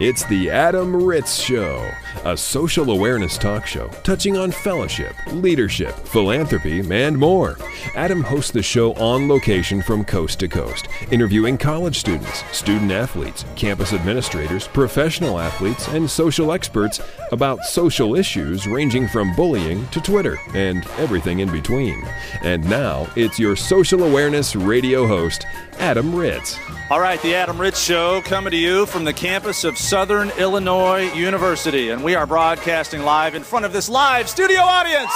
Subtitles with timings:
[0.00, 1.88] It's the Adam Ritz Show,
[2.24, 7.56] a social awareness talk show touching on fellowship, leadership, philanthropy, and more.
[7.94, 13.44] Adam hosts the show on location from coast to coast, interviewing college students, student athletes,
[13.56, 17.00] campus administrators, professional athletes, and social experts
[17.32, 22.02] about social issues ranging from bullying to Twitter and everything in between.
[22.42, 25.46] And now, it's your social awareness radio host,
[25.78, 26.58] Adam Ritz.
[26.90, 31.10] All right, the Adam Ritz Show coming to you from the campus of Southern Illinois
[31.14, 31.88] University.
[31.88, 35.12] And we are broadcasting live in front of this live studio audience.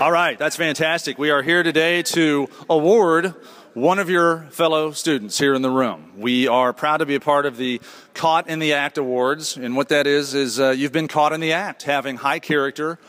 [0.00, 1.18] All right, that's fantastic.
[1.18, 3.34] We are here today to award
[3.74, 6.12] one of your fellow students here in the room.
[6.16, 7.80] We are proud to be a part of the
[8.14, 9.56] Caught in the Act Awards.
[9.56, 13.00] And what that is, is uh, you've been caught in the act, having high character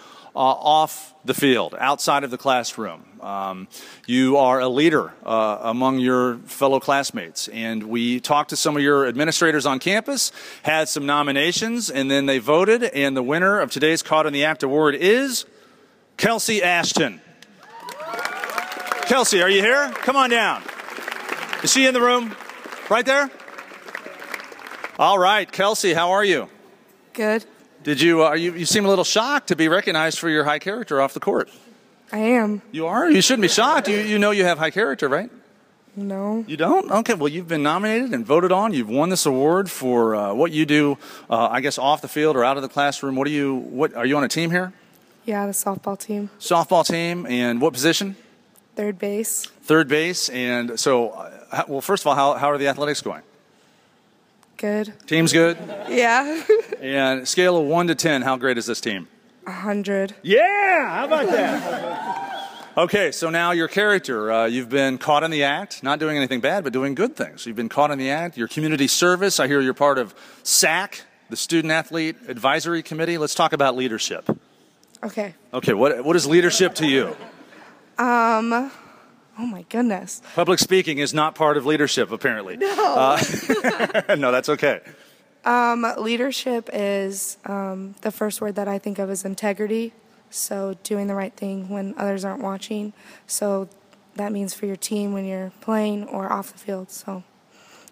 [0.42, 3.04] off the field, outside of the classroom.
[3.22, 3.68] Um,
[4.08, 7.48] you are a leader uh, among your fellow classmates.
[7.50, 10.32] And we talked to some of your administrators on campus,
[10.64, 12.84] had some nominations, and then they voted.
[12.84, 15.46] And the winner of today's Caught in the Act Award is
[16.18, 17.22] Kelsey Ashton.
[19.02, 19.92] Kelsey, are you here?
[19.96, 20.64] Come on down.
[21.64, 22.36] Is she in the room?
[22.90, 23.30] Right there?
[24.98, 26.50] All right, Kelsey, how are you?
[27.14, 27.46] Good.
[27.84, 30.60] Did you, uh, you, you seem a little shocked to be recognized for your high
[30.60, 31.50] character off the court.
[32.12, 32.62] I am.
[32.72, 33.10] You are?
[33.10, 33.88] You shouldn't be shocked.
[33.88, 35.30] You, you know you have high character, right?
[35.96, 36.44] No.
[36.48, 36.90] You don't?
[36.92, 38.74] Okay, well, you've been nominated and voted on.
[38.74, 40.98] You've won this award for uh, what you do,
[41.30, 43.16] uh, I guess, off the field or out of the classroom.
[43.16, 44.74] What do you, what, are you on a team here?
[45.26, 46.30] Yeah, the softball team.
[46.40, 48.16] Softball team, and what position?
[48.76, 49.46] Third base.
[49.64, 50.30] Third base.
[50.30, 53.22] And so, uh, well, first of all, how, how are the athletics going?
[54.58, 54.94] Good.
[55.08, 55.58] Team's good?
[55.90, 56.44] Yeah.
[56.80, 59.08] And scale of 1 to 10, how great is this team?
[59.46, 60.14] A hundred.
[60.22, 62.58] Yeah, how about that?
[62.78, 64.32] okay, so now your character.
[64.32, 67.46] Uh, you've been caught in the act, not doing anything bad, but doing good things.
[67.46, 68.38] You've been caught in the act.
[68.38, 69.40] Your community service.
[69.40, 70.14] I hear you're part of
[70.44, 73.18] SAC, the Student Athlete Advisory Committee.
[73.18, 74.30] Let's talk about leadership.
[75.04, 75.34] Okay.
[75.54, 77.16] Okay, what, what is leadership to you?
[77.98, 78.72] Um.
[79.42, 80.22] Oh my goodness.
[80.36, 82.58] Public speaking is not part of leadership, apparently.
[82.58, 82.96] No.
[82.96, 84.82] Uh, no, that's okay.
[85.46, 89.94] Um, leadership is um, the first word that I think of is integrity.
[90.30, 92.94] So doing the right thing when others aren't watching.
[93.26, 93.68] So
[94.16, 96.92] that means for your team when you're playing or off the field.
[96.92, 97.24] So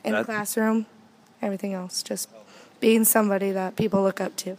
[0.04, 0.86] in That- the classroom,
[1.42, 2.30] everything else, just
[2.80, 4.58] being somebody that people look up to.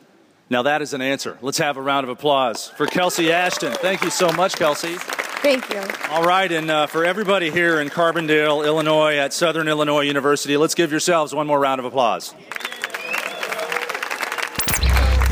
[0.50, 1.36] Now that is an answer.
[1.42, 3.72] Let's have a round of applause for Kelsey Ashton.
[3.74, 4.96] Thank you so much, Kelsey.
[5.40, 5.82] Thank you.
[6.10, 10.74] All right, and uh, for everybody here in Carbondale, Illinois, at Southern Illinois University, let's
[10.74, 12.34] give yourselves one more round of applause.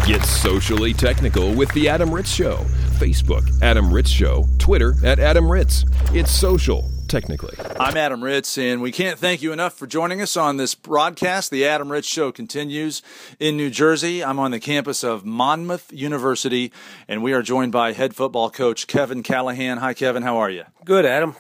[0.07, 2.59] Get socially technical with The Adam Ritz Show.
[3.01, 4.47] Facebook, Adam Ritz Show.
[4.57, 5.85] Twitter, at Adam Ritz.
[6.13, 7.57] It's social, technically.
[7.81, 11.51] I'm Adam Ritz, and we can't thank you enough for joining us on this broadcast.
[11.51, 13.03] The Adam Ritz Show continues
[13.41, 14.23] in New Jersey.
[14.23, 16.73] I'm on the campus of Monmouth University,
[17.09, 19.79] and we are joined by head football coach Kevin Callahan.
[19.79, 20.23] Hi, Kevin.
[20.23, 20.67] How are you?
[20.85, 21.35] Good, Adam.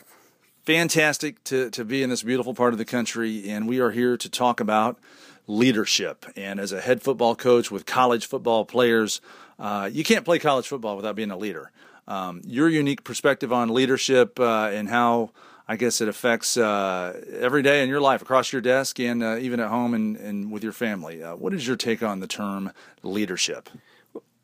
[0.65, 4.17] fantastic to, to be in this beautiful part of the country, and we are here
[4.17, 4.99] to talk about
[5.47, 6.27] leadership.
[6.37, 9.21] And as a head football coach with college football players,
[9.59, 11.71] uh, you can't play college football without being a leader.
[12.09, 15.31] Um, your unique perspective on leadership uh, and how
[15.69, 19.37] I guess it affects uh, every day in your life, across your desk, and uh,
[19.39, 21.23] even at home and, and with your family.
[21.23, 22.71] Uh, what is your take on the term
[23.03, 23.69] leadership?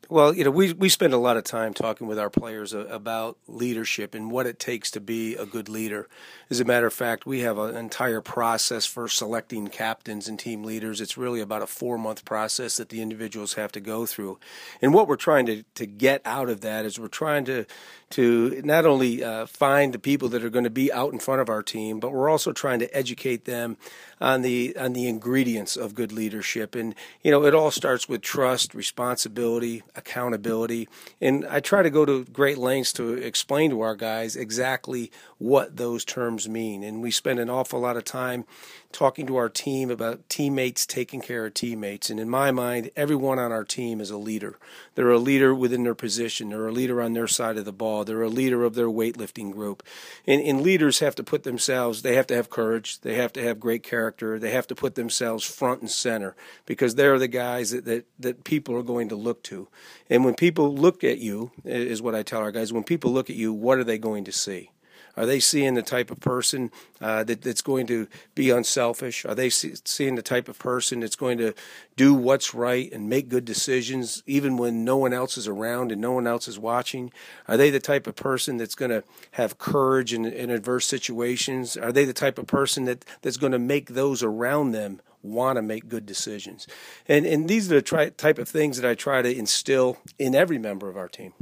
[0.09, 3.37] Well, you know, we we spend a lot of time talking with our players about
[3.47, 6.09] leadership and what it takes to be a good leader.
[6.49, 10.63] As a matter of fact, we have an entire process for selecting captains and team
[10.63, 10.99] leaders.
[10.99, 14.39] It's really about a four month process that the individuals have to go through.
[14.81, 17.65] And what we're trying to, to get out of that is we're trying to
[18.11, 21.41] to not only uh, find the people that are going to be out in front
[21.41, 23.75] of our team, but we're also trying to educate them
[24.21, 26.75] on the on the ingredients of good leadership.
[26.75, 26.93] And
[27.23, 30.87] you know, it all starts with trust, responsibility, accountability,
[31.21, 35.77] and I try to go to great lengths to explain to our guys exactly what
[35.77, 36.83] those terms mean.
[36.83, 38.45] And we spend an awful lot of time
[38.93, 42.09] talking to our team about teammates taking care of teammates.
[42.09, 44.57] And in my mind, everyone on our team is a leader.
[44.95, 46.49] They're a leader within their position.
[46.49, 48.05] They're a leader on their side of the ball.
[48.05, 49.83] They're a leader of their weightlifting group.
[50.27, 53.01] And, and leaders have to put themselves, they have to have courage.
[53.01, 54.39] They have to have great character.
[54.39, 56.35] They have to put themselves front and center
[56.65, 59.67] because they're the guys that, that, that people are going to look to.
[60.09, 63.29] And when people look at you, is what I tell our guys, when people look
[63.29, 64.69] at you, what are they going to see?
[65.15, 69.25] Are they seeing the type of person uh, that, that's going to be unselfish?
[69.25, 71.53] Are they see, seeing the type of person that's going to
[71.95, 76.01] do what's right and make good decisions even when no one else is around and
[76.01, 77.11] no one else is watching?
[77.47, 81.77] Are they the type of person that's going to have courage in, in adverse situations?
[81.77, 85.57] Are they the type of person that, that's going to make those around them want
[85.57, 86.65] to make good decisions?
[87.07, 90.57] And, and these are the type of things that I try to instill in every
[90.57, 91.33] member of our team.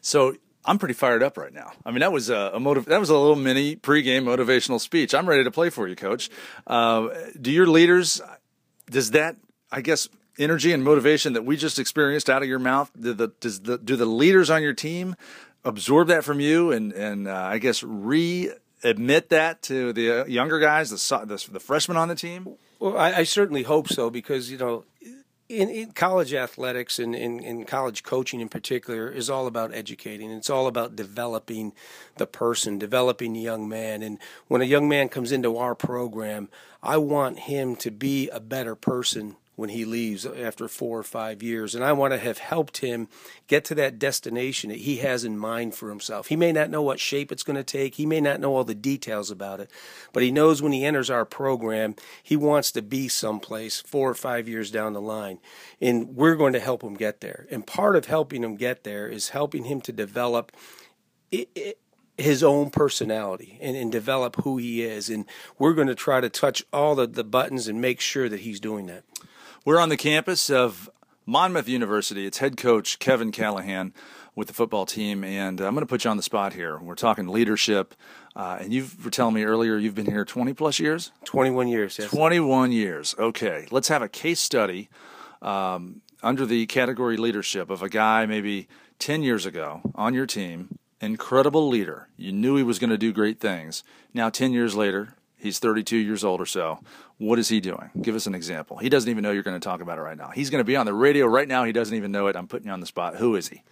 [0.00, 1.72] So I'm pretty fired up right now.
[1.84, 5.14] I mean, that was a, a motiv- that was a little mini pregame motivational speech.
[5.14, 6.28] I'm ready to play for you, Coach.
[6.66, 7.08] Uh,
[7.40, 8.20] do your leaders?
[8.90, 9.36] Does that,
[9.70, 10.08] I guess,
[10.38, 12.90] energy and motivation that we just experienced out of your mouth?
[12.98, 15.14] Do the does the do the leaders on your team
[15.64, 18.50] absorb that from you and and uh, I guess re
[18.82, 22.56] admit that to the uh, younger guys, the, the the freshmen on the team?
[22.78, 24.84] Well, I, I certainly hope so because you know
[25.48, 30.30] in, in, college athletics and in, in, college coaching in particular is all about educating.
[30.30, 31.72] It's all about developing
[32.16, 34.02] the person, developing the young man.
[34.02, 36.48] And when a young man comes into our program,
[36.82, 41.42] I want him to be a better person when he leaves after four or five
[41.42, 41.74] years.
[41.74, 43.08] And I want to have helped him
[43.46, 46.28] get to that destination that he has in mind for himself.
[46.28, 48.64] He may not know what shape it's going to take, he may not know all
[48.64, 49.70] the details about it,
[50.12, 54.14] but he knows when he enters our program, he wants to be someplace four or
[54.14, 55.38] five years down the line.
[55.80, 57.46] And we're going to help him get there.
[57.50, 60.52] And part of helping him get there is helping him to develop.
[61.32, 61.78] It, it,
[62.18, 65.10] his own personality and, and develop who he is.
[65.10, 65.26] And
[65.58, 68.58] we're going to try to touch all the, the buttons and make sure that he's
[68.58, 69.04] doing that.
[69.66, 70.88] We're on the campus of
[71.26, 72.24] Monmouth University.
[72.24, 73.92] It's head coach Kevin Callahan
[74.36, 76.78] with the football team, and I'm going to put you on the spot here.
[76.78, 77.92] We're talking leadership,
[78.36, 81.10] uh, and you were telling me earlier you've been here 20 plus years.
[81.24, 81.98] 21 years.
[81.98, 82.10] Yes.
[82.10, 83.16] 21 years.
[83.18, 84.88] Okay, let's have a case study
[85.42, 88.68] um, under the category leadership of a guy maybe
[89.00, 90.78] 10 years ago on your team.
[91.00, 92.06] Incredible leader.
[92.16, 93.82] You knew he was going to do great things.
[94.14, 96.80] Now, 10 years later, He's 32 years old or so.
[97.18, 97.90] What is he doing?
[98.00, 98.78] Give us an example.
[98.78, 100.30] He doesn't even know you're going to talk about it right now.
[100.30, 101.64] He's going to be on the radio right now.
[101.64, 102.36] He doesn't even know it.
[102.36, 103.16] I'm putting you on the spot.
[103.16, 103.62] Who is he?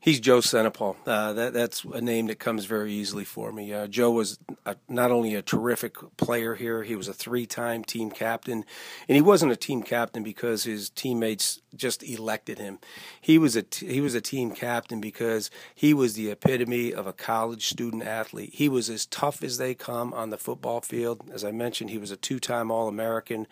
[0.00, 0.94] He's Joe Senapal.
[1.04, 3.72] Uh, that, that's a name that comes very easily for me.
[3.72, 7.82] Uh, Joe was a, not only a terrific player here, he was a three time
[7.82, 8.64] team captain.
[9.08, 12.78] And he wasn't a team captain because his teammates just elected him.
[13.20, 17.08] He was a, t- he was a team captain because he was the epitome of
[17.08, 18.50] a college student athlete.
[18.54, 21.28] He was as tough as they come on the football field.
[21.32, 23.48] As I mentioned, he was a two time All American.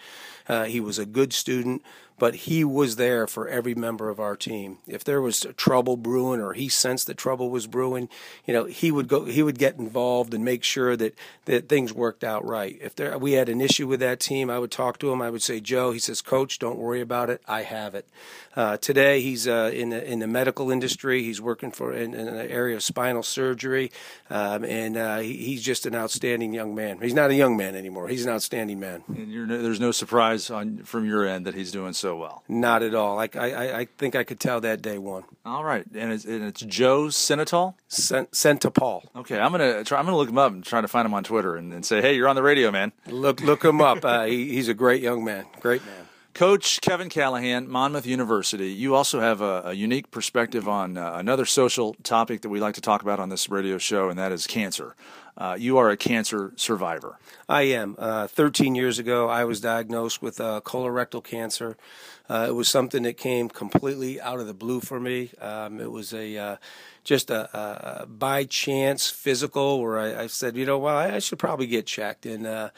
[0.49, 1.83] Uh, he was a good student
[2.19, 4.79] but he was there for every member of our team.
[4.87, 8.09] If there was trouble brewing or he sensed that trouble was brewing,
[8.47, 11.15] you know, he would go he would get involved and make sure that
[11.45, 12.79] that things worked out right.
[12.81, 15.21] If there we had an issue with that team, I would talk to him.
[15.21, 17.43] I would say, "Joe," he says, "Coach, don't worry about it.
[17.47, 18.09] I have it."
[18.55, 21.23] Uh, today, he's uh, in the in the medical industry.
[21.23, 23.93] He's working for in, in an area of spinal surgery,
[24.31, 26.99] um, and uh, he, he's just an outstanding young man.
[27.01, 28.09] He's not a young man anymore.
[28.09, 29.05] He's an outstanding man.
[29.09, 32.45] And there's no surprise on from your end that he's doing so so well.
[32.49, 33.19] Not at all.
[33.19, 35.25] I, I, I think I could tell that day one.
[35.45, 37.75] All right, and it's, and it's Joe Senatol.
[38.73, 39.05] Paul.
[39.17, 39.99] Okay, I'm gonna try.
[39.99, 42.01] I'm gonna look him up and try to find him on Twitter and, and say,
[42.01, 42.93] hey, you're on the radio, man.
[43.09, 44.05] Look look him up.
[44.05, 45.47] Uh, he, he's a great young man.
[45.61, 46.07] Great man.
[46.33, 48.71] Coach Kevin Callahan, Monmouth University.
[48.71, 52.75] You also have a, a unique perspective on uh, another social topic that we like
[52.75, 54.95] to talk about on this radio show, and that is cancer.
[55.37, 57.19] Uh, you are a cancer survivor.
[57.49, 57.95] I am.
[57.99, 61.77] Uh, 13 years ago, I was diagnosed with uh, colorectal cancer.
[62.29, 65.31] Uh, it was something that came completely out of the blue for me.
[65.41, 66.57] Um, it was a uh,
[67.05, 71.39] just a, a, by chance physical where I, I, said, you know, well, I should
[71.39, 72.27] probably get checked.
[72.27, 72.71] And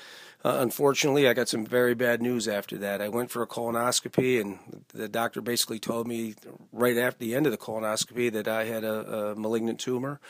[0.45, 3.02] uh, unfortunately, I got some very bad news after that.
[3.02, 6.35] I went for a colonoscopy, and the doctor basically told me
[6.73, 10.21] right after the end of the colonoscopy that I had a, a malignant tumor.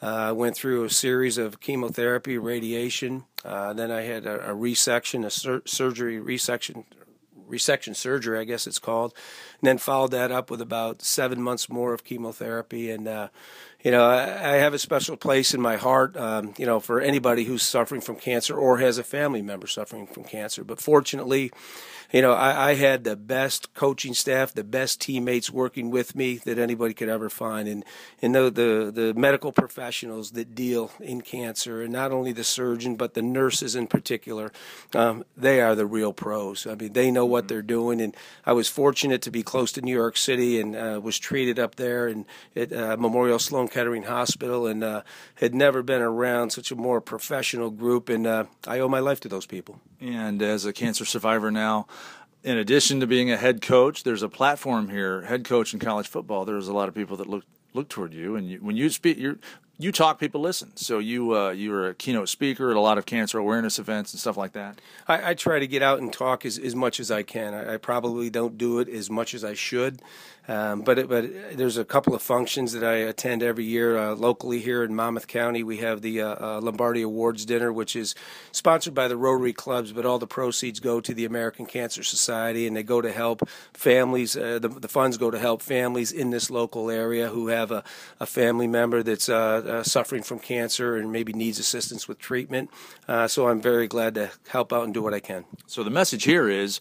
[0.00, 3.24] I uh, went through a series of chemotherapy, radiation.
[3.44, 6.84] Uh, then I had a, a resection, a sur- surgery resection,
[7.48, 9.14] resection surgery, I guess it's called.
[9.60, 12.90] And then followed that up with about seven months more of chemotherapy.
[12.90, 13.28] And, uh,
[13.82, 17.00] you know, I, I, have a special place in my heart, um, you know, for
[17.00, 20.64] anybody who's suffering from cancer or has a family member suffering from cancer.
[20.64, 21.52] But fortunately,
[22.12, 26.36] you know, I, I, had the best coaching staff, the best teammates working with me
[26.38, 27.84] that anybody could ever find, and
[28.22, 32.96] and the the, the medical professionals that deal in cancer, and not only the surgeon
[32.96, 34.52] but the nurses in particular,
[34.94, 36.66] um, they are the real pros.
[36.66, 39.82] I mean, they know what they're doing, and I was fortunate to be close to
[39.82, 44.04] New York City and uh, was treated up there and at uh, Memorial Sloan Kettering
[44.04, 45.02] Hospital, and uh,
[45.36, 49.20] had never been around such a more professional group, and uh, I owe my life
[49.20, 49.80] to those people.
[50.00, 51.86] And as a cancer survivor now,
[52.46, 55.22] in addition to being a head coach, there's a platform here.
[55.22, 56.44] Head coach in college football.
[56.44, 59.18] There's a lot of people that look look toward you, and you, when you speak,
[59.18, 59.36] you're
[59.78, 60.74] you talk, people listen.
[60.76, 64.20] So you uh, you're a keynote speaker at a lot of cancer awareness events and
[64.20, 64.80] stuff like that.
[65.08, 67.52] I, I try to get out and talk as, as much as I can.
[67.52, 70.00] I, I probably don't do it as much as I should.
[70.48, 74.14] Um, but it, but there's a couple of functions that I attend every year uh,
[74.14, 75.62] locally here in Monmouth County.
[75.62, 78.14] We have the uh, uh, Lombardi Awards dinner, which is
[78.52, 82.66] sponsored by the Rotary clubs, but all the proceeds go to the American Cancer Society,
[82.66, 84.36] and they go to help families.
[84.36, 87.82] Uh, the, the, funds go to help families in this local area who have a,
[88.20, 92.70] a family member that's uh, uh, suffering from cancer and maybe needs assistance with treatment.
[93.26, 95.44] so I'm very glad to help out and do what I can.
[95.66, 96.80] So the message here is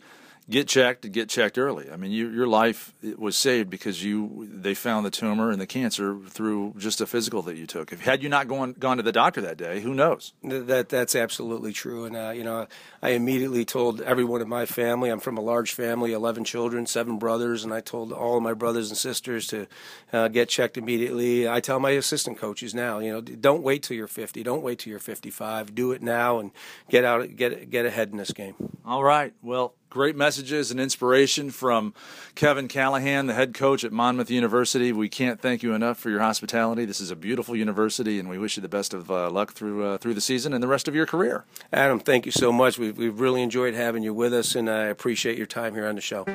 [0.49, 1.89] get checked and get checked early.
[1.89, 5.65] I mean, you, your life was saved because you they found the tumor and the
[5.65, 7.91] cancer through just a physical that you took.
[7.91, 10.33] If had you not gone gone to the doctor that day, who knows?
[10.43, 12.05] That that's absolutely true.
[12.05, 12.67] And uh, you know,
[13.01, 15.09] I immediately told everyone in my family.
[15.09, 18.53] I'm from a large family, 11 children, seven brothers, and I told all of my
[18.53, 19.67] brothers and sisters to
[20.13, 21.49] uh, get checked immediately.
[21.49, 24.43] I tell my assistant coaches now, you know, don't wait till you're 50.
[24.43, 25.73] Don't wait till you're 55.
[25.73, 26.51] Do it now and
[26.89, 28.55] get out, get get ahead in this game.
[28.85, 29.33] All right.
[29.41, 31.93] Well great messages and inspiration from
[32.35, 34.91] Kevin Callahan, the head coach at Monmouth University.
[34.91, 36.85] We can't thank you enough for your hospitality.
[36.85, 39.85] This is a beautiful university, and we wish you the best of uh, luck through
[39.85, 41.45] uh, through the season and the rest of your career.
[41.71, 42.77] Adam, thank you so much.
[42.77, 45.95] We've, we've really enjoyed having you with us, and I appreciate your time here on
[45.95, 46.25] the show.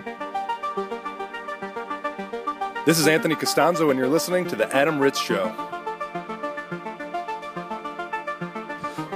[2.86, 5.79] This is Anthony Castonzo, and you're listening to The Adam Ritz Show.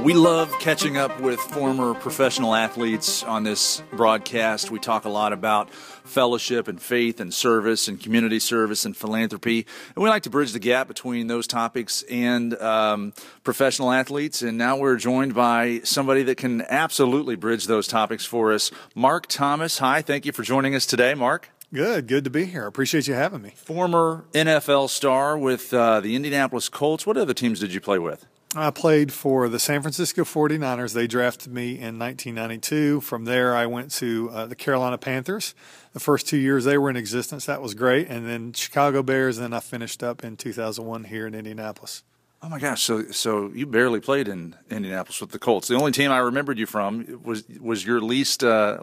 [0.04, 4.70] We love catching up with former professional athletes on this broadcast.
[4.70, 9.66] We talk a lot about fellowship and faith and service and community service and philanthropy.
[9.94, 14.42] And we like to bridge the gap between those topics and um, professional athletes.
[14.42, 18.70] And now we're joined by somebody that can absolutely bridge those topics for us.
[18.94, 19.78] Mark Thomas.
[19.78, 21.48] Hi, thank you for joining us today, Mark.
[21.72, 22.66] Good, good to be here.
[22.66, 23.54] Appreciate you having me.
[23.56, 27.06] Former NFL star with uh, the Indianapolis Colts.
[27.06, 28.26] What other teams did you play with?
[28.56, 30.92] I played for the San Francisco 49ers.
[30.92, 33.00] They drafted me in 1992.
[33.00, 35.54] From there, I went to uh, the Carolina Panthers.
[35.92, 38.08] The first two years they were in existence, that was great.
[38.08, 42.04] And then Chicago Bears, and then I finished up in 2001 here in Indianapolis.
[42.44, 42.82] Oh my gosh!
[42.82, 45.68] So so you barely played in Indianapolis with the Colts.
[45.68, 48.80] The only team I remembered you from was was your least uh,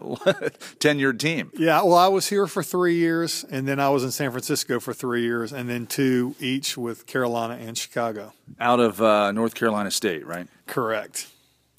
[0.80, 1.52] tenured team.
[1.56, 4.80] Yeah, well, I was here for three years, and then I was in San Francisco
[4.80, 8.32] for three years, and then two each with Carolina and Chicago.
[8.58, 10.48] Out of uh, North Carolina State, right?
[10.66, 11.28] Correct.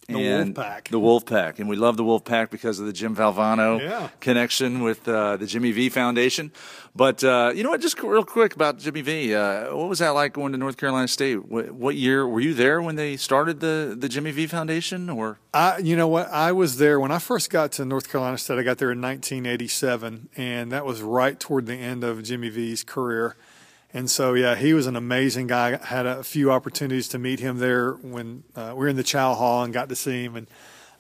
[0.08, 0.88] The and Wolfpack.
[0.90, 1.60] The Wolfpack.
[1.60, 4.10] And we love the Wolfpack because of the Jim Valvano yeah.
[4.20, 6.52] connection with uh, the Jimmy V Foundation.
[6.96, 7.82] But uh, you know what?
[7.82, 9.34] Just real quick about Jimmy V.
[9.34, 11.46] Uh, what was that like going to North Carolina State?
[11.50, 15.10] What, what, year were you there when they started the, the Jimmy V Foundation?
[15.10, 16.30] Or I, you know what?
[16.30, 18.60] I was there when I first got to North Carolina State.
[18.60, 22.84] I got there in 1987, and that was right toward the end of Jimmy V's
[22.84, 23.36] career.
[23.94, 25.80] And so, yeah, he was an amazing guy.
[25.82, 29.04] I had a few opportunities to meet him there when uh, we were in the
[29.04, 30.36] Chow Hall and got to see him.
[30.36, 30.48] And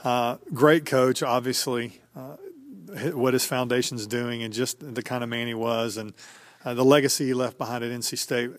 [0.03, 2.35] uh, great coach, obviously, uh,
[3.13, 5.97] what his foundation's doing and just the kind of man he was.
[5.97, 6.13] And
[6.65, 8.51] uh, the legacy he left behind at NC State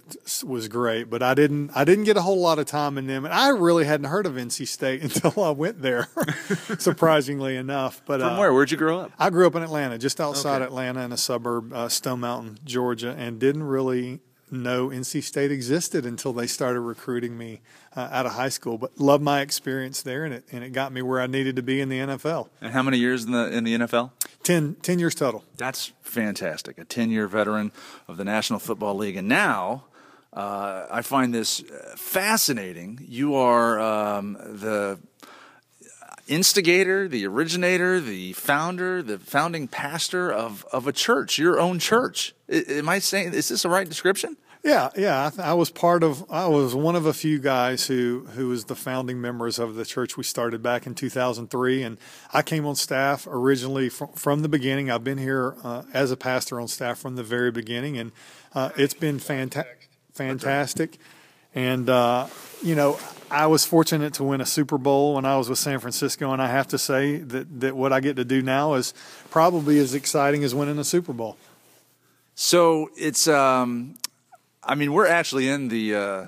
[0.44, 3.24] was great, but I didn't I didn't get a whole lot of time in them,
[3.24, 6.08] and I really hadn't heard of NC State until I went there,
[6.78, 8.02] surprisingly enough.
[8.06, 8.52] But from uh, where?
[8.52, 9.12] Where'd you grow up?
[9.18, 10.66] I grew up in Atlanta, just outside okay.
[10.66, 14.20] Atlanta, in a suburb, uh, Stone Mountain, Georgia, and didn't really
[14.50, 17.60] know NC State existed until they started recruiting me
[17.96, 18.78] uh, out of high school.
[18.78, 21.62] But loved my experience there, and it and it got me where I needed to
[21.62, 22.48] be in the NFL.
[22.60, 24.10] And how many years in the in the NFL?
[24.44, 25.42] 10, 10 years total.
[25.56, 26.78] That's fantastic.
[26.78, 27.72] A ten year veteran
[28.06, 29.84] of the National Football League, and now.
[30.32, 32.98] Uh, I find this uh, fascinating.
[33.06, 34.98] You are um, the
[36.26, 42.34] instigator, the originator, the founder, the founding pastor of, of a church, your own church.
[42.48, 44.36] Am I saying, is this the right description?
[44.64, 45.30] Yeah, yeah.
[45.38, 46.24] I, I, was part of.
[46.30, 49.84] I was one of a few guys who who was the founding members of the
[49.84, 51.98] church we started back in 2003, and
[52.32, 54.90] I came on staff originally from, from the beginning.
[54.90, 58.12] I've been here uh, as a pastor on staff from the very beginning, and
[58.54, 59.66] uh, it's been fanta-
[60.14, 60.96] fantastic.
[61.54, 62.28] And uh,
[62.62, 62.98] you know,
[63.30, 66.40] I was fortunate to win a Super Bowl when I was with San Francisco, and
[66.40, 68.94] I have to say that that what I get to do now is
[69.28, 71.36] probably as exciting as winning a Super Bowl.
[72.34, 73.96] So it's um,
[74.66, 76.26] I mean, we're actually in the uh,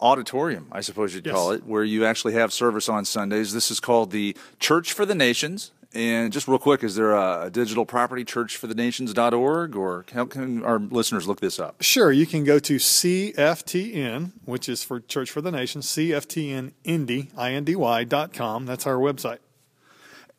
[0.00, 1.34] auditorium, I suppose you'd yes.
[1.34, 3.52] call it, where you actually have service on Sundays.
[3.52, 5.72] This is called the Church for the Nations.
[5.94, 11.26] And just real quick, is there a, digital property, churchforthenations.org, or how can our listeners
[11.26, 11.80] look this up?
[11.80, 12.12] Sure.
[12.12, 18.34] You can go to CFTN, which is for Church for the Nations, CFTNindy, I-N-D-Y, dot
[18.34, 18.66] com.
[18.66, 19.38] That's our website.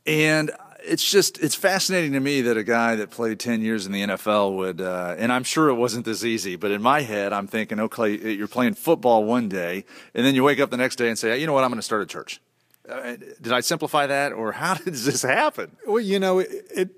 [0.06, 0.52] And
[0.88, 4.02] it's just it's fascinating to me that a guy that played 10 years in the
[4.02, 7.48] NFL would uh, and I'm sure it wasn't this easy but in my head I'm
[7.48, 11.10] thinking okay you're playing football one day and then you wake up the next day
[11.10, 12.42] and say you know what I'm going to start a church
[12.90, 16.90] uh, did I simplify that or how did this happen well you know it, it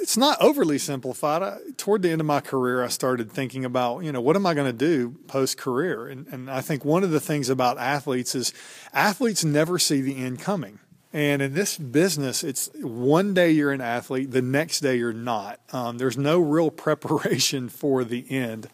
[0.00, 1.42] it's not overly simplified.
[1.42, 4.46] I, toward the end of my career, I started thinking about, you know, what am
[4.46, 6.06] I going to do post career?
[6.06, 8.52] And, and I think one of the things about athletes is
[8.92, 10.78] athletes never see the end coming.
[11.14, 15.60] And in this business, it's one day you're an athlete, the next day you're not.
[15.72, 18.68] Um, there's no real preparation for the end.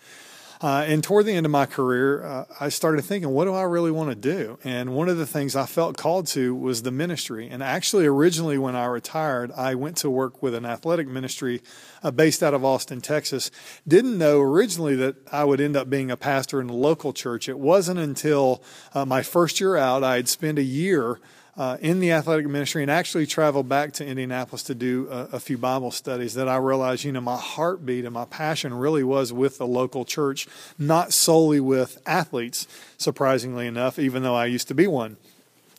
[0.62, 3.62] Uh, and toward the end of my career, uh, I started thinking, what do I
[3.62, 4.58] really want to do?
[4.64, 7.48] And one of the things I felt called to was the ministry.
[7.48, 11.62] And actually, originally, when I retired, I went to work with an athletic ministry
[12.02, 13.50] uh, based out of Austin, Texas.
[13.86, 17.50] Didn't know originally that I would end up being a pastor in a local church.
[17.50, 18.62] It wasn't until
[18.94, 21.20] uh, my first year out, I had spent a year
[21.56, 25.40] uh, in the athletic ministry and actually traveled back to Indianapolis to do a, a,
[25.40, 29.32] few Bible studies that I realized, you know, my heartbeat and my passion really was
[29.32, 30.46] with the local church,
[30.78, 35.16] not solely with athletes, surprisingly enough, even though I used to be one.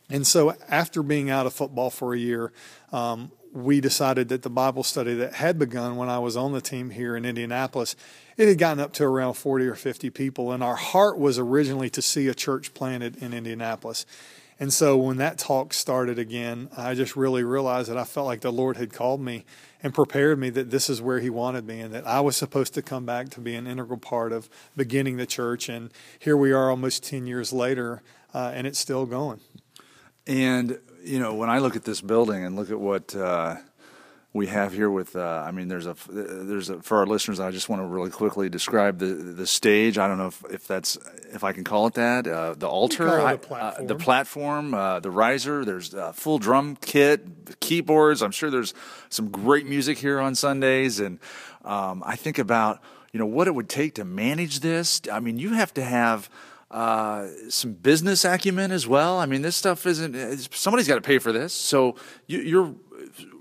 [0.09, 2.51] And so after being out of football for a year,
[2.91, 6.61] um, we decided that the Bible study that had begun when I was on the
[6.61, 7.95] team here in Indianapolis,
[8.37, 10.51] it had gotten up to around 40 or 50 people.
[10.51, 14.05] And our heart was originally to see a church planted in Indianapolis.
[14.61, 18.41] And so when that talk started again, I just really realized that I felt like
[18.41, 19.43] the Lord had called me
[19.81, 22.75] and prepared me that this is where He wanted me and that I was supposed
[22.75, 25.67] to come back to be an integral part of beginning the church.
[25.67, 28.03] And here we are almost 10 years later,
[28.35, 29.39] uh, and it's still going.
[30.27, 33.55] And, you know, when I look at this building and look at what, uh,
[34.33, 37.51] we have here with uh, I mean there's a there's a for our listeners I
[37.51, 39.97] just want to really quickly describe the the stage.
[39.97, 40.97] I don't know if, if that's
[41.33, 44.73] if I can call it that uh, the altar the platform, uh, the, platform.
[44.73, 45.65] uh, the riser.
[45.65, 48.21] There's a full drum kit keyboards.
[48.21, 48.73] I'm sure there's
[49.09, 50.99] some great music here on Sundays.
[50.99, 51.19] And
[51.65, 55.01] um, I think about you know what it would take to manage this.
[55.11, 56.29] I mean you have to have
[56.71, 59.19] uh, some business acumen as well.
[59.19, 60.15] I mean, this stuff isn't.
[60.53, 61.97] Somebody's got to pay for this, so
[62.27, 62.73] you, are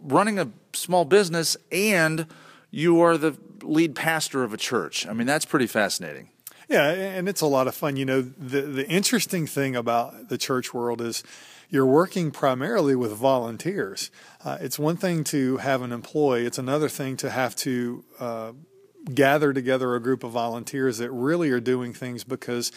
[0.02, 2.26] running a small business and
[2.70, 5.06] you are the lead pastor of a church.
[5.06, 6.30] I mean, that's pretty fascinating.
[6.68, 7.96] Yeah, and it's a lot of fun.
[7.96, 11.24] You know, the the interesting thing about the church world is
[11.68, 14.10] you're working primarily with volunteers.
[14.44, 18.52] Uh, it's one thing to have an employee; it's another thing to have to uh,
[19.12, 22.70] gather together a group of volunteers that really are doing things because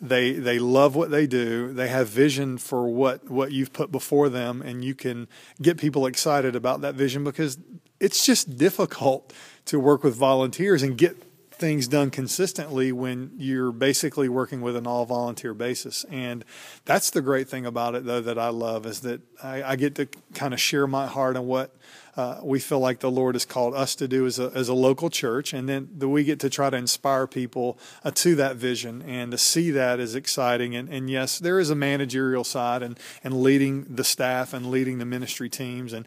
[0.00, 1.72] they they love what they do.
[1.72, 5.28] They have vision for what what you've put before them, and you can
[5.60, 7.58] get people excited about that vision because
[8.00, 9.32] it's just difficult
[9.66, 11.16] to work with volunteers and get
[11.58, 16.04] things done consistently when you're basically working with an all volunteer basis.
[16.04, 16.44] And
[16.84, 19.96] that's the great thing about it, though, that I love is that I, I get
[19.96, 21.74] to kind of share my heart and what
[22.18, 24.74] uh, we feel like the Lord has called us to do as a, as a
[24.74, 28.56] local church, and then the, we get to try to inspire people uh, to that
[28.56, 30.74] vision and to see that is exciting.
[30.74, 34.98] And, and yes, there is a managerial side and, and leading the staff and leading
[34.98, 35.92] the ministry teams.
[35.92, 36.06] And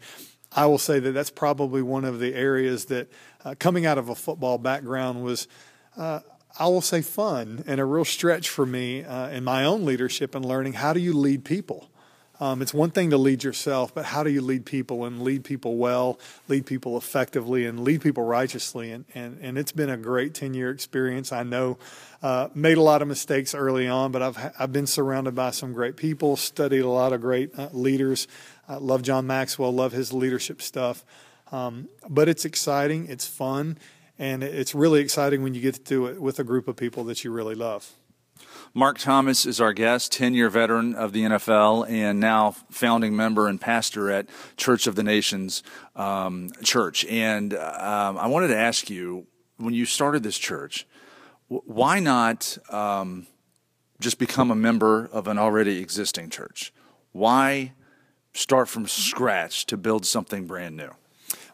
[0.54, 3.10] I will say that that's probably one of the areas that,
[3.42, 5.48] uh, coming out of a football background, was.
[5.96, 6.20] Uh,
[6.58, 10.34] I will say fun and a real stretch for me uh, in my own leadership
[10.34, 11.90] and learning how do you lead people
[12.42, 15.44] um, it's one thing to lead yourself, but how do you lead people and lead
[15.44, 18.90] people well, lead people effectively, and lead people righteously?
[18.90, 21.30] And and, and it's been a great ten year experience.
[21.30, 21.78] I know
[22.20, 25.72] uh, made a lot of mistakes early on, but I've I've been surrounded by some
[25.72, 28.26] great people, studied a lot of great uh, leaders.
[28.68, 31.04] I love John Maxwell, love his leadership stuff.
[31.52, 33.78] Um, but it's exciting, it's fun,
[34.18, 37.04] and it's really exciting when you get to do it with a group of people
[37.04, 37.92] that you really love.
[38.74, 43.46] Mark Thomas is our guest, 10 year veteran of the NFL, and now founding member
[43.46, 45.62] and pastor at Church of the Nations
[45.94, 47.04] um, Church.
[47.04, 49.26] And um, I wanted to ask you
[49.58, 50.86] when you started this church,
[51.48, 53.26] why not um,
[54.00, 56.72] just become a member of an already existing church?
[57.12, 57.74] Why
[58.32, 60.92] start from scratch to build something brand new?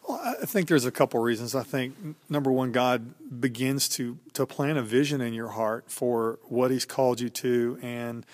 [0.09, 1.53] Well, I think there's a couple reasons.
[1.53, 1.93] I think
[2.29, 6.83] number one, God begins to to plant a vision in your heart for what He's
[6.83, 8.25] called you to, and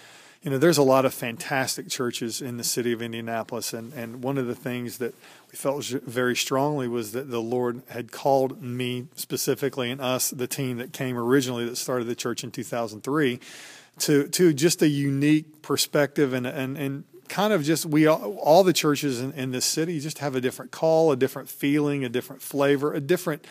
[0.41, 4.23] you know, there's a lot of fantastic churches in the city of Indianapolis, and and
[4.23, 5.15] one of the things that
[5.51, 10.47] we felt very strongly was that the Lord had called me specifically and us, the
[10.47, 13.37] team that came originally that started the church in 2003
[13.99, 18.63] to to just a unique perspective and and and kind of just we all, all
[18.63, 22.09] the churches in, in this city just have a different call, a different feeling, a
[22.09, 23.45] different flavor, a different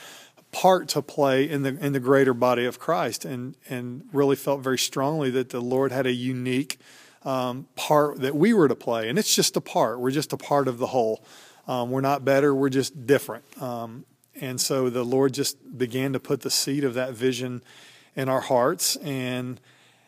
[0.53, 4.61] part to play in the in the greater body of Christ, and and really felt
[4.61, 6.79] very strongly that the Lord had a unique
[7.25, 10.01] um, part that we were to play, and it's just a part.
[10.01, 11.25] We're just a part of the whole.
[11.67, 13.45] Um, we're not better, we're just different.
[13.63, 14.05] Um,
[14.41, 17.63] and so the Lord just began to put the seed of that vision
[18.15, 18.97] in our hearts.
[18.97, 19.61] And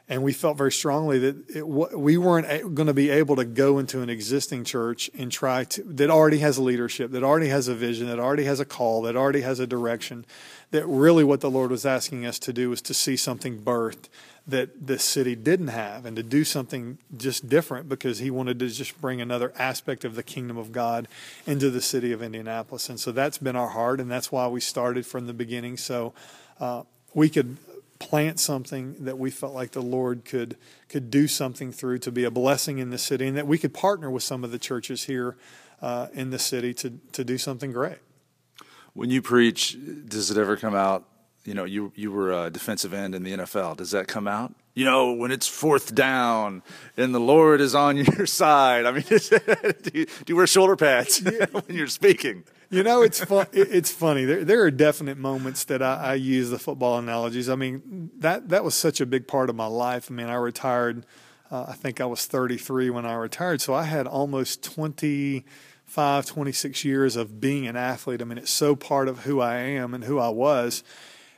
[0.09, 3.79] and we felt very strongly that it, we weren't going to be able to go
[3.79, 7.75] into an existing church and try to that already has leadership, that already has a
[7.75, 10.25] vision, that already has a call, that already has a direction.
[10.71, 14.09] That really what the Lord was asking us to do was to see something birthed
[14.49, 18.69] that the city didn't have and to do something just different because he wanted to
[18.69, 21.09] just bring another aspect of the kingdom of God
[21.47, 22.89] into the city of Indianapolis.
[22.89, 25.77] And so that's been our heart, and that's why we started from the beginning.
[25.77, 26.15] So
[26.61, 27.57] uh, we could
[27.99, 30.57] plant something that we felt like the Lord could
[30.89, 33.75] could do something through to be a blessing in the city, and that we could
[33.75, 35.37] partner with some of the churches here
[35.83, 37.99] uh, in the city to to do something great.
[38.95, 39.77] When you preach,
[40.09, 41.05] does it ever come out?
[41.45, 43.77] You know, you you were a defensive end in the NFL.
[43.77, 44.55] Does that come out?
[44.75, 46.63] You know, when it's fourth down
[46.99, 48.85] and the Lord is on your side.
[48.85, 52.45] I mean, do, you, do you wear shoulder pads when you're speaking?
[52.77, 53.47] You know, it's fun.
[53.53, 54.27] It's funny.
[54.27, 57.49] There, there are definite moments that I, I, use the football analogies.
[57.49, 60.11] I mean, that that was such a big part of my life.
[60.11, 61.07] I mean, I retired.
[61.51, 66.85] Uh, I think I was 33 when I retired, so I had almost 25, 26
[66.85, 68.21] years of being an athlete.
[68.21, 70.85] I mean, it's so part of who I am and who I was.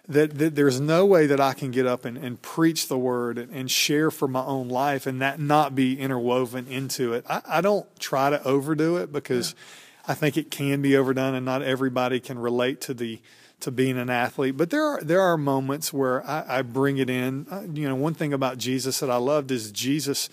[0.09, 3.37] That, that there's no way that I can get up and, and preach the word
[3.37, 7.27] and, and, share for my own life and that not be interwoven into it.
[7.29, 9.62] I, I don't try to overdo it because yeah
[10.09, 13.21] I think it can be overdone, and not everybody can relate to the
[13.61, 14.57] to being an athlete.
[14.57, 17.47] But there are there are moments where I, I bring it in.
[17.51, 20.31] Uh, you know, one thing about Jesus that I loved is Jesus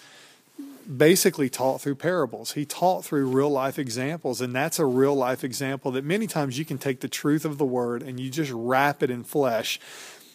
[0.98, 2.54] basically taught through parables.
[2.54, 6.58] He taught through real life examples, and that's a real life example that many times
[6.58, 9.80] you can take the truth of the word and you just wrap it in flesh.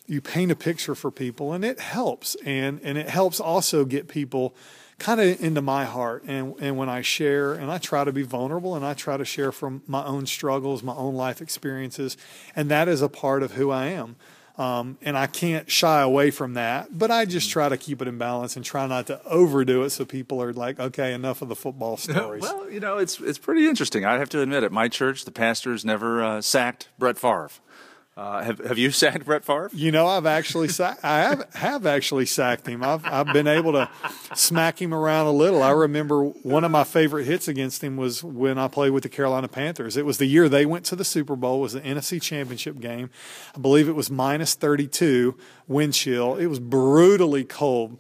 [0.07, 4.09] You paint a picture for people, and it helps, and and it helps also get
[4.09, 4.55] people
[5.01, 6.23] kind of into my heart.
[6.25, 9.25] And, and when I share, and I try to be vulnerable and I try to
[9.25, 12.17] share from my own struggles, my own life experiences,
[12.55, 14.15] and that is a part of who I am.
[14.59, 18.09] Um, and I can't shy away from that, but I just try to keep it
[18.09, 21.49] in balance and try not to overdo it so people are like, okay, enough of
[21.49, 22.43] the football stories.
[22.43, 24.05] well, you know, it's it's pretty interesting.
[24.05, 27.49] I have to admit, at my church, the pastors never uh, sacked Brett Favre.
[28.21, 29.71] Uh, have Have you sacked Brett Favre?
[29.73, 31.03] You know, I've actually sacked.
[31.03, 32.85] I have have actually sacked him.
[32.85, 33.89] I've I've been able to
[34.35, 35.63] smack him around a little.
[35.63, 39.09] I remember one of my favorite hits against him was when I played with the
[39.09, 39.97] Carolina Panthers.
[39.97, 41.61] It was the year they went to the Super Bowl.
[41.61, 43.09] It was the NFC Championship game.
[43.57, 46.37] I believe it was minus thirty two wind chill.
[46.37, 47.97] It was brutally cold.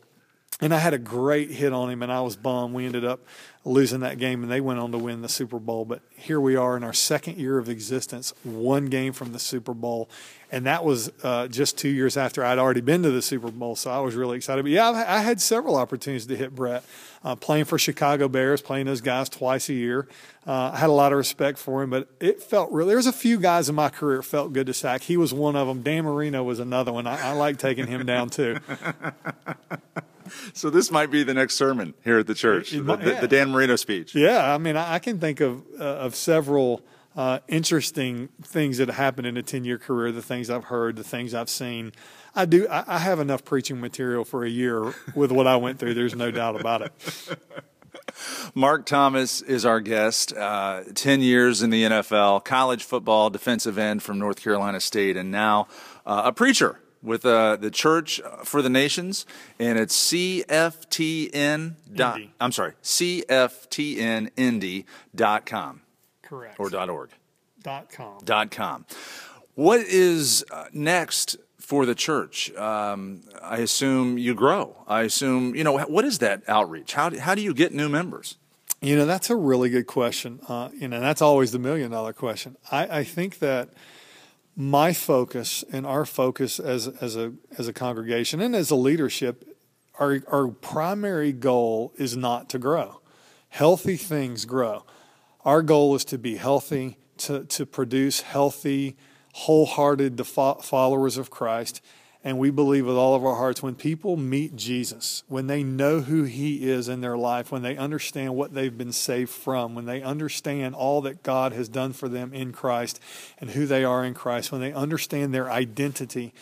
[0.62, 2.74] And I had a great hit on him, and I was bummed.
[2.74, 3.24] We ended up
[3.64, 5.84] losing that game, and they went on to win the Super Bowl.
[5.84, 9.74] But here we are in our second year of existence, one game from the Super
[9.74, 10.08] Bowl,
[10.50, 13.76] and that was uh, just two years after I'd already been to the Super Bowl.
[13.76, 14.62] So I was really excited.
[14.64, 16.84] But yeah, I had several opportunities to hit Brett,
[17.22, 20.08] uh, playing for Chicago Bears, playing those guys twice a year.
[20.46, 22.88] Uh, I had a lot of respect for him, but it felt really.
[22.88, 25.02] There was a few guys in my career felt good to sack.
[25.02, 25.82] He was one of them.
[25.82, 27.06] Dan Marino was another one.
[27.06, 28.56] I, I like taking him down too.
[30.52, 33.50] so this might be the next sermon here at the church, the, the, the Dan
[33.50, 34.14] Marino speech.
[34.14, 36.82] Yeah, I mean, I, can think of uh, of several
[37.16, 40.12] uh, interesting things that happened in a ten year career.
[40.12, 41.92] The things I've heard, the things I've seen.
[42.34, 42.68] I do.
[42.68, 45.94] I, I have enough preaching material for a year with what I went through.
[45.94, 46.92] There's no doubt about it.
[48.54, 50.32] Mark Thomas is our guest.
[50.32, 55.30] Uh, 10 years in the NFL, college football defensive end from North Carolina State, and
[55.30, 55.66] now
[56.06, 59.26] uh, a preacher with uh, the Church for the Nations,
[59.58, 61.74] and it's CFTN.
[61.94, 65.80] Dot, I'm sorry, CFTNindy.com.
[66.22, 66.60] Correct.
[66.60, 67.10] Or dot .org.
[67.62, 68.18] Dot .com.
[68.24, 68.86] Dot .com.
[69.54, 72.52] What is uh, next for the church?
[72.54, 74.84] Um, I assume you grow.
[74.86, 76.94] I assume, you know, what is that outreach?
[76.94, 78.36] How, how do you get new members?
[78.80, 80.40] You know, that's a really good question.
[80.48, 82.56] Uh, you know, that's always the million dollar question.
[82.70, 83.70] I, I think that–
[84.56, 89.56] my focus and our focus as as a as a congregation and as a leadership,
[89.98, 93.00] our our primary goal is not to grow.
[93.48, 94.84] Healthy things grow.
[95.44, 98.96] Our goal is to be healthy, to to produce healthy,
[99.34, 101.80] wholehearted followers of Christ
[102.22, 106.00] and we believe with all of our hearts when people meet Jesus, when they know
[106.00, 109.86] who he is in their life, when they understand what they've been saved from, when
[109.86, 113.00] they understand all that God has done for them in Christ
[113.38, 116.34] and who they are in Christ, when they understand their identity,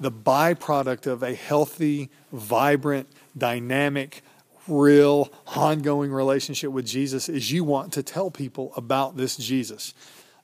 [0.00, 4.22] the byproduct of a healthy, vibrant, dynamic,
[4.66, 9.92] real, ongoing relationship with Jesus is you want to tell people about this Jesus.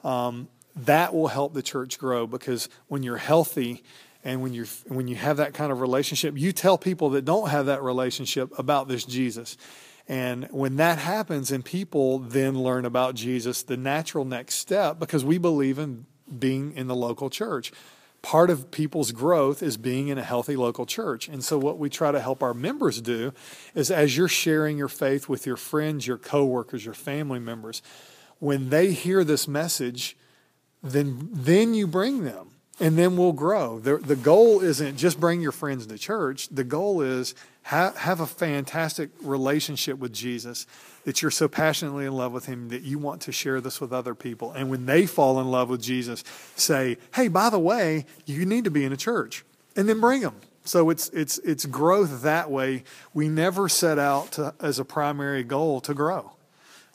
[0.03, 3.83] Um, that will help the church grow because when you're healthy,
[4.25, 7.51] and when you when you have that kind of relationship, you tell people that don't
[7.51, 9.57] have that relationship about this Jesus.
[10.09, 15.25] And when that happens and people then learn about Jesus, the natural next step, because
[15.25, 16.07] we believe in
[16.39, 17.73] being in the local church,
[18.21, 21.29] part of people's growth is being in a healthy local church.
[21.29, 23.33] And so, what we try to help our members do
[23.75, 27.83] is as you're sharing your faith with your friends, your coworkers, your family members,
[28.39, 30.17] when they hear this message,
[30.83, 33.79] then, then you bring them and then we'll grow.
[33.79, 36.49] The, the goal isn't just bring your friends to church.
[36.49, 40.67] The goal is have, have a fantastic relationship with Jesus
[41.05, 43.93] that you're so passionately in love with him that you want to share this with
[43.93, 44.53] other people.
[44.53, 46.25] And when they fall in love with Jesus,
[46.57, 49.45] say, hey, by the way, you need to be in a church.
[49.77, 50.37] And then bring them.
[50.65, 52.85] So it's, it's, it's growth that way.
[53.13, 56.33] We never set out to, as a primary goal to grow.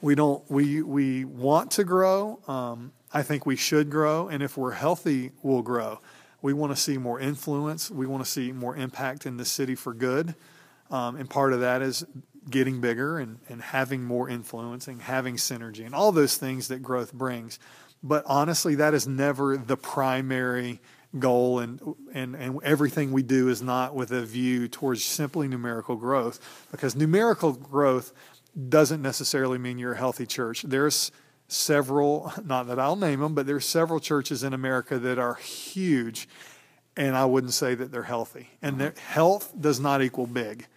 [0.02, 2.40] We don't, we, we want to grow.
[2.48, 6.00] Um, I think we should grow, and if we're healthy, we'll grow.
[6.42, 7.92] We want to see more influence.
[7.92, 10.36] We want to see more impact in the city for good.
[10.92, 12.06] Um, and part of that is
[12.50, 16.82] getting bigger and, and having more influence and having synergy and all those things that
[16.82, 17.60] growth brings.
[18.02, 20.80] But honestly, that is never the primary
[21.18, 21.82] goal, and,
[22.14, 26.40] and, and everything we do is not with a view towards simply numerical growth,
[26.72, 28.14] because numerical growth
[28.70, 30.62] doesn't necessarily mean you're a healthy church.
[30.62, 31.12] There's
[31.50, 36.30] several, not that I'll name them, but there's several churches in America that are huge,
[36.96, 38.50] and I wouldn't say that they're healthy.
[38.62, 40.68] And their health does not equal big.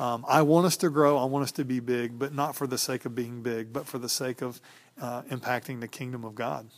[0.00, 1.18] Um, I want us to grow.
[1.18, 3.86] I want us to be big, but not for the sake of being big, but
[3.86, 4.60] for the sake of
[5.00, 6.68] uh, impacting the kingdom of God.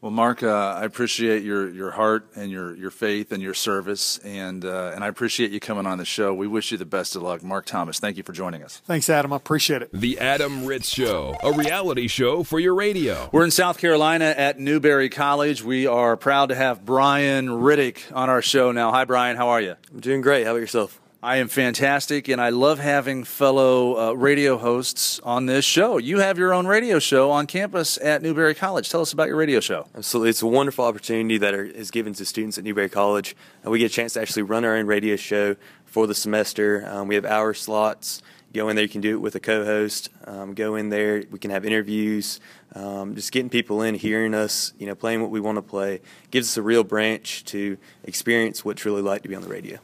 [0.00, 4.18] Well, Mark, uh, I appreciate your, your heart and your, your faith and your service,
[4.18, 6.34] and uh, and I appreciate you coming on the show.
[6.34, 7.98] We wish you the best of luck, Mark Thomas.
[8.00, 8.82] Thank you for joining us.
[8.84, 9.32] Thanks, Adam.
[9.32, 9.90] I appreciate it.
[9.92, 13.30] The Adam Ritz Show, a reality show for your radio.
[13.32, 15.62] We're in South Carolina at Newberry College.
[15.62, 18.90] We are proud to have Brian Riddick on our show now.
[18.90, 19.36] Hi, Brian.
[19.36, 19.76] How are you?
[19.92, 20.44] I'm doing great.
[20.44, 21.00] How about yourself?
[21.24, 25.96] I am fantastic, and I love having fellow uh, radio hosts on this show.
[25.96, 28.90] You have your own radio show on campus at Newberry College.
[28.90, 29.86] Tell us about your radio show.
[29.94, 30.28] Absolutely.
[30.28, 33.34] It's a wonderful opportunity that are, is given to students at Newberry College.
[33.62, 35.56] And we get a chance to actually run our own radio show
[35.86, 36.86] for the semester.
[36.90, 38.20] Um, we have hour slots.
[38.52, 40.10] Go in there, you can do it with a co host.
[40.26, 42.38] Um, go in there, we can have interviews.
[42.74, 46.02] Um, just getting people in, hearing us, you know, playing what we want to play
[46.30, 49.48] gives us a real branch to experience what it's really like to be on the
[49.48, 49.78] radio.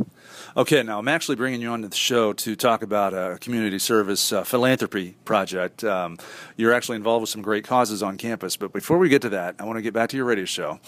[0.56, 4.32] Okay, now I'm actually bringing you onto the show to talk about a community service
[4.32, 5.84] uh, philanthropy project.
[5.84, 6.18] Um,
[6.56, 9.54] you're actually involved with some great causes on campus, but before we get to that,
[9.60, 10.80] I want to get back to your radio show.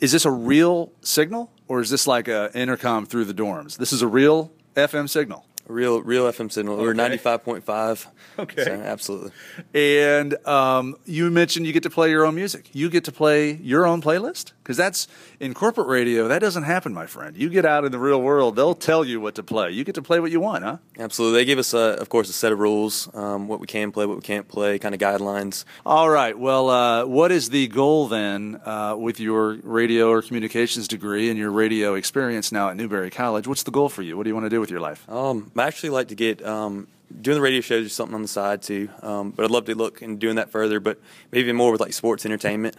[0.00, 3.76] Is this a real signal, or is this like an intercom through the dorms?
[3.76, 5.44] This is a real FM signal.
[5.68, 6.74] Real, real FM signal.
[6.74, 6.82] Okay.
[6.82, 8.06] We're ninety five point five.
[8.38, 9.32] Okay, so absolutely.
[9.74, 12.70] And um, you mentioned you get to play your own music.
[12.72, 15.08] You get to play your own playlist because that's
[15.40, 16.28] in corporate radio.
[16.28, 17.34] That doesn't happen, my friend.
[17.34, 19.70] You get out in the real world, they'll tell you what to play.
[19.70, 20.76] You get to play what you want, huh?
[20.98, 21.40] Absolutely.
[21.40, 24.04] They give us, a, of course, a set of rules, um, what we can play,
[24.04, 25.64] what we can't play, kind of guidelines.
[25.86, 26.38] All right.
[26.38, 31.38] Well, uh, what is the goal then uh, with your radio or communications degree and
[31.38, 33.48] your radio experience now at Newberry College?
[33.48, 34.18] What's the goal for you?
[34.18, 35.08] What do you want to do with your life?
[35.08, 36.88] Um, I actually like to get um,
[37.22, 38.90] doing the radio shows is something on the side too.
[39.00, 41.00] Um, but I'd love to look and doing that further, but
[41.32, 42.76] maybe more with like sports entertainment.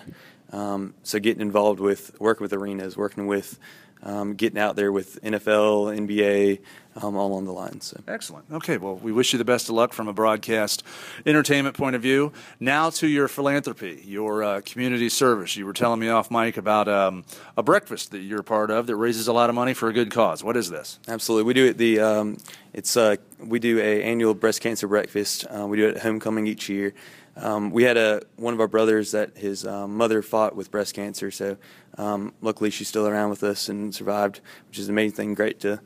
[0.52, 3.60] Um, so getting involved with working with arenas, working with
[4.02, 6.60] um, getting out there with NFL, NBA,
[7.02, 7.82] um, all on the line.
[7.82, 8.02] So.
[8.08, 8.46] Excellent.
[8.52, 10.84] Okay, well, we wish you the best of luck from a broadcast
[11.26, 12.32] entertainment point of view.
[12.60, 15.56] Now to your philanthropy, your uh, community service.
[15.56, 17.26] You were telling me off, mic, about um,
[17.58, 20.12] a breakfast that you're part of that raises a lot of money for a good
[20.12, 20.44] cause.
[20.44, 21.00] What is this?
[21.08, 21.78] Absolutely, we do it.
[21.78, 22.38] The um,
[22.74, 25.46] it's uh, we do a annual breast cancer breakfast.
[25.46, 26.94] Uh, we do it at homecoming each year.
[27.41, 30.93] Um, we had a one of our brothers that his um, mother fought with breast
[30.93, 31.58] cancer, so
[31.97, 35.34] um, luckily she's still around with us and survived, which is an amazing thing.
[35.34, 35.80] Great to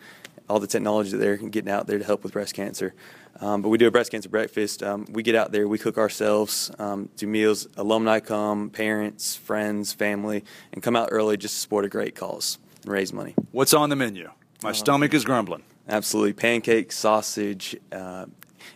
[0.50, 2.94] all the technology that they're getting out there to help with breast cancer.
[3.40, 4.84] Um, but we do a breast cancer breakfast.
[4.84, 7.68] Um, we get out there, we cook ourselves, um, do meals.
[7.78, 12.60] Alumni come, parents, friends, family, and come out early just to support a great cause
[12.84, 13.36] and raise money.
[13.52, 14.30] What's on the menu?
[14.62, 15.64] My stomach is grumbling.
[15.90, 18.26] Absolutely, pancakes, sausage, uh,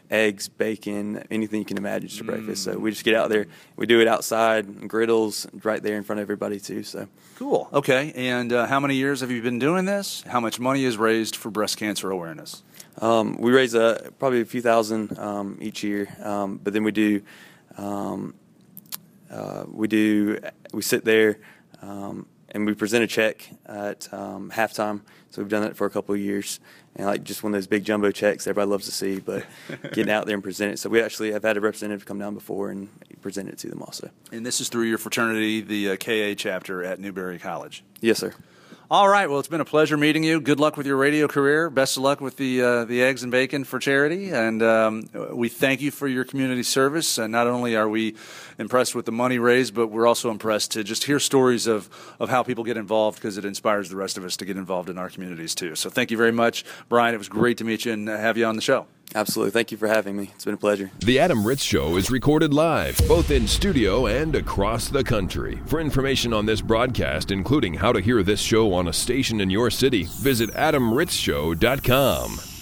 [0.09, 2.27] eggs, bacon, anything you can imagine for mm.
[2.27, 2.63] breakfast.
[2.63, 3.47] So we just get out there.
[3.75, 6.83] We do it outside, griddles, right there in front of everybody too.
[6.83, 7.69] So cool.
[7.73, 8.13] Okay.
[8.15, 10.23] And uh, how many years have you been doing this?
[10.27, 12.63] How much money is raised for breast cancer awareness?
[12.99, 16.91] Um, we raise uh, probably a few thousand um, each year, um, but then we
[16.91, 17.21] do
[17.77, 18.33] um,
[19.29, 20.39] uh, we do
[20.73, 21.37] we sit there
[21.81, 22.25] um,
[22.57, 25.01] and we present a check at um, halftime.
[25.29, 26.59] So we've done that for a couple of years,
[26.95, 29.19] and like just one of those big jumbo checks everybody loves to see.
[29.19, 29.45] But
[29.93, 30.79] getting out there and present it.
[30.79, 32.89] So we actually have had a representative come down before and
[33.21, 34.09] present it to them also.
[34.31, 37.83] And this is through your fraternity, the uh, KA chapter at Newberry College.
[38.01, 38.33] Yes, sir.
[38.89, 39.29] All right.
[39.29, 40.39] Well, it's been a pleasure meeting you.
[40.39, 41.69] Good luck with your radio career.
[41.69, 44.31] Best of luck with the uh, the eggs and bacon for charity.
[44.31, 47.17] And um, we thank you for your community service.
[47.17, 48.15] And not only are we
[48.57, 51.89] impressed with the money raised, but we're also impressed to just hear stories of
[52.19, 54.89] of how people get involved because it inspires the rest of us to get involved
[54.89, 55.75] in our communities too.
[55.75, 57.13] So thank you very much, Brian.
[57.13, 58.87] It was great to meet you and have you on the show.
[59.15, 59.51] Absolutely.
[59.51, 60.31] Thank you for having me.
[60.35, 60.91] It's been a pleasure.
[60.99, 65.61] The Adam Ritz Show is recorded live, both in studio and across the country.
[65.67, 69.49] For information on this broadcast, including how to hear this show on a station in
[69.49, 72.56] your city, visit adamritzshow.com.